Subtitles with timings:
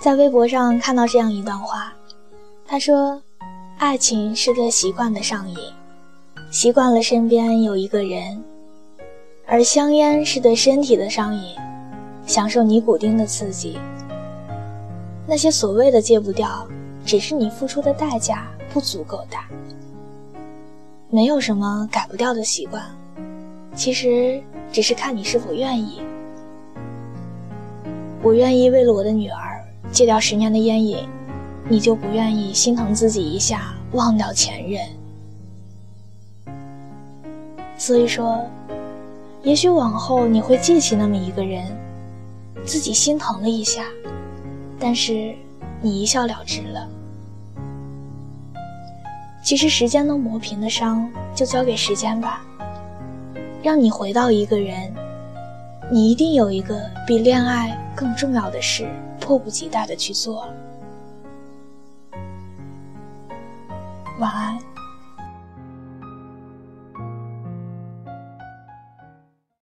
[0.00, 1.92] 在微博上看到这样一段话，
[2.64, 3.20] 他说
[3.78, 5.56] ：“爱情是对习惯的上瘾，
[6.52, 8.40] 习惯了身边有一个人；
[9.44, 11.56] 而香烟是对身体的上瘾，
[12.26, 13.76] 享受尼古丁的刺激。
[15.26, 16.64] 那些所谓的戒不掉，
[17.04, 19.48] 只是你付出的代价不足够大。
[21.10, 22.80] 没有什么改不掉的习惯，
[23.74, 24.40] 其实
[24.70, 26.00] 只是看你是否愿意。
[28.22, 29.46] 我愿意为了我的女儿。”
[29.90, 31.08] 戒掉十年的烟瘾，
[31.68, 34.82] 你就不愿意心疼自己一下忘掉前任？
[37.76, 38.44] 所以说，
[39.42, 41.64] 也许往后你会记起那么一个人，
[42.64, 43.84] 自己心疼了一下，
[44.78, 45.34] 但是
[45.80, 46.88] 你一笑了之了。
[49.44, 52.42] 其实时间能磨平的伤，就交给时间吧。
[53.62, 54.92] 让你回到一个人，
[55.90, 58.86] 你一定有一个比恋爱更重要的事。
[59.28, 60.48] 迫不及待的去做。
[64.18, 64.77] 晚安。